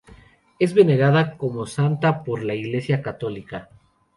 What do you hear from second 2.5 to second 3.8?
Iglesia católica.